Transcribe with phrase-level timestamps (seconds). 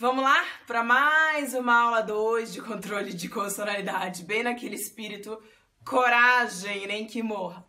[0.00, 5.42] Vamos lá para mais uma aula 2 de controle de consonalidade, bem naquele espírito
[5.84, 7.66] coragem, nem que morra.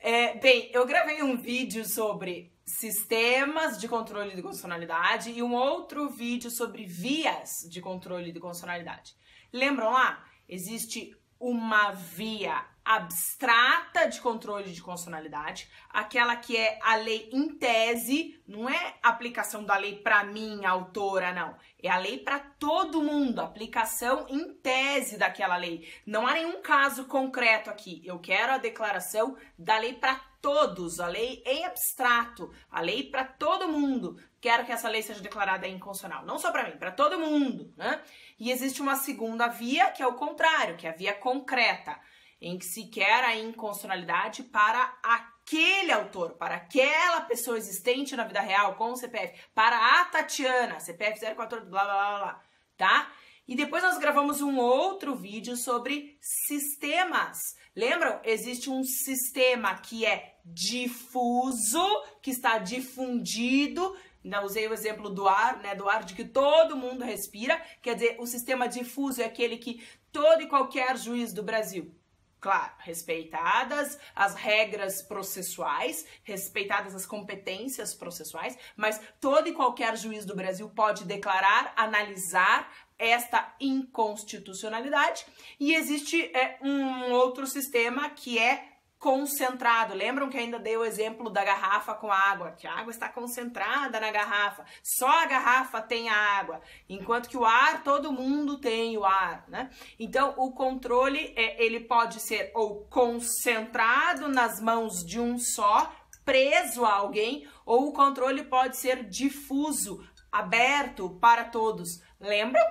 [0.00, 6.08] É, bem, eu gravei um vídeo sobre sistemas de controle de consonalidade e um outro
[6.08, 9.14] vídeo sobre vias de controle de consonalidade.
[9.52, 10.24] Lembram lá?
[10.48, 18.42] Existe uma via abstrata de controle de consonalidade, aquela que é a lei em tese,
[18.48, 21.56] não é aplicação da lei para mim, autora, não.
[21.80, 25.88] É a lei para todo mundo, aplicação em tese daquela lei.
[26.04, 28.02] Não há nenhum caso concreto aqui.
[28.04, 33.22] Eu quero a declaração da lei para todos, a lei em abstrato, a lei para
[33.22, 34.20] todo mundo.
[34.40, 38.02] Quero que essa lei seja declarada inconstitucional, não só para mim, para todo mundo, né?
[38.36, 41.96] E existe uma segunda via, que é o contrário, que é a via concreta
[42.40, 48.40] em que se quer a inconstitucionalidade para aquele autor, para aquela pessoa existente na vida
[48.40, 52.42] real com o CPF, para a Tatiana, CPF 014, blá blá blá blá,
[52.76, 53.12] tá?
[53.46, 57.56] E depois nós gravamos um outro vídeo sobre sistemas.
[57.74, 58.20] Lembram?
[58.22, 61.84] Existe um sistema que é difuso,
[62.22, 63.96] que está difundido.
[64.24, 65.74] Ainda usei o exemplo do ar, né?
[65.74, 67.60] Do ar de que todo mundo respira.
[67.82, 71.92] Quer dizer, o sistema difuso é aquele que todo e qualquer juiz do Brasil
[72.40, 80.34] Claro, respeitadas as regras processuais, respeitadas as competências processuais, mas todo e qualquer juiz do
[80.34, 85.26] Brasil pode declarar, analisar esta inconstitucionalidade.
[85.58, 88.70] E existe é, um outro sistema que é
[89.00, 89.94] concentrado.
[89.94, 93.98] Lembram que ainda dei o exemplo da garrafa com água, que a água está concentrada
[93.98, 94.64] na garrafa.
[94.82, 99.44] Só a garrafa tem a água, enquanto que o ar todo mundo tem o ar,
[99.48, 99.70] né?
[99.98, 105.90] Então o controle é, ele pode ser ou concentrado nas mãos de um só,
[106.22, 112.02] preso a alguém, ou o controle pode ser difuso, aberto para todos.
[112.20, 112.62] Lembram?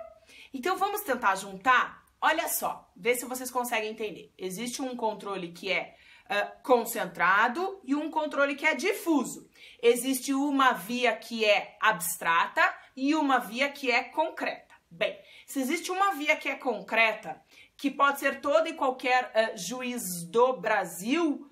[0.54, 2.04] Então vamos tentar juntar.
[2.22, 4.32] Olha só, vê se vocês conseguem entender.
[4.38, 5.96] Existe um controle que é
[6.30, 9.50] uh, concentrado e um controle que é difuso.
[9.82, 12.62] Existe uma via que é abstrata
[12.96, 14.76] e uma via que é concreta.
[14.92, 17.42] Bem, se existe uma via que é concreta,
[17.78, 21.49] que pode ser todo e qualquer uh, juiz do Brasil,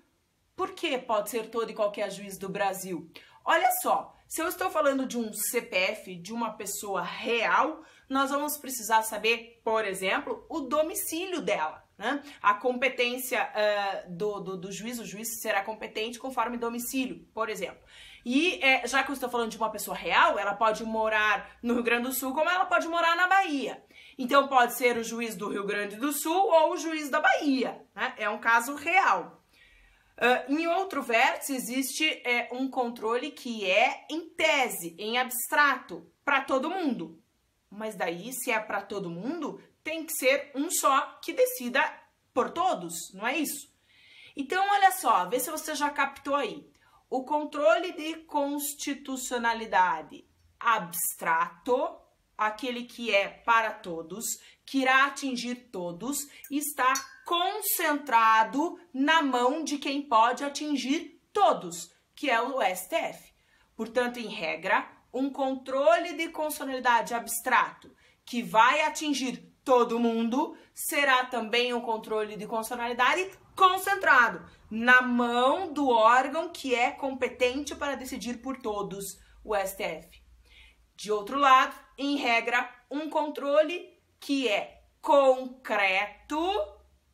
[0.57, 3.09] por que pode ser todo e qualquer juiz do Brasil?
[3.45, 8.57] Olha só, se eu estou falando de um CPF de uma pessoa real, nós vamos
[8.57, 11.85] precisar saber, por exemplo, o domicílio dela.
[11.95, 12.21] Né?
[12.41, 17.79] A competência uh, do, do, do, juiz, o juiz será competente conforme domicílio, por exemplo.
[18.25, 21.75] E é, já que eu estou falando de uma pessoa real, ela pode morar no
[21.75, 23.83] Rio Grande do Sul, como ela pode morar na Bahia.
[24.17, 27.81] Então pode ser o juiz do Rio Grande do Sul ou o juiz da Bahia.
[27.95, 28.13] Né?
[28.17, 29.43] É um caso real.
[30.17, 36.41] Uh, em outro vértice, existe é, um controle que é em tese, em abstrato, para
[36.41, 37.21] todo mundo.
[37.69, 41.83] Mas daí, se é para todo mundo, tem que ser um só que decida
[42.33, 43.71] por todos, não é isso?
[44.35, 46.67] Então, olha só, vê se você já captou aí.
[47.09, 50.25] O controle de constitucionalidade
[50.59, 51.95] abstrato,
[52.37, 54.25] aquele que é para todos,
[54.65, 56.93] que irá atingir todos, está
[57.25, 63.33] concentrado na mão de quem pode atingir todos, que é o STF.
[63.75, 67.91] Portanto, em regra, um controle de constitucionalidade abstrato
[68.25, 75.89] que vai atingir todo mundo, será também um controle de constitucionalidade concentrado na mão do
[75.89, 80.26] órgão que é competente para decidir por todos, o STF.
[80.97, 83.87] De outro lado, em regra, um controle
[84.19, 86.41] que é concreto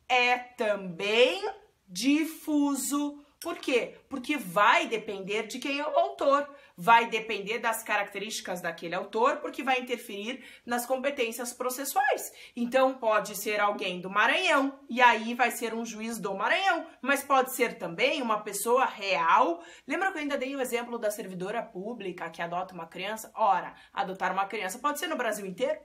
[0.08, 1.46] é também
[1.86, 3.23] difuso.
[3.44, 3.94] Por quê?
[4.08, 9.62] Porque vai depender de quem é o autor vai depender das características daquele autor, porque
[9.62, 12.32] vai interferir nas competências processuais.
[12.56, 17.22] Então, pode ser alguém do Maranhão, e aí vai ser um juiz do Maranhão, mas
[17.22, 19.62] pode ser também uma pessoa real.
[19.86, 23.30] Lembra que eu ainda dei o exemplo da servidora pública que adota uma criança?
[23.34, 25.78] Ora, adotar uma criança pode ser no Brasil inteiro?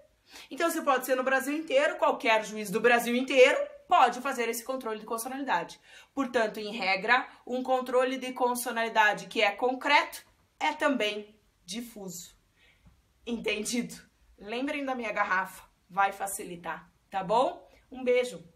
[0.50, 3.58] Então, se pode ser no Brasil inteiro, qualquer juiz do Brasil inteiro
[3.90, 5.82] pode fazer esse controle de constitucionalidade.
[6.14, 10.24] Portanto, em regra, um controle de constitucionalidade que é concreto
[10.60, 12.38] é também difuso.
[13.26, 13.96] Entendido?
[14.38, 17.68] Lembrem da minha garrafa, vai facilitar, tá bom?
[17.92, 18.48] Um beijo!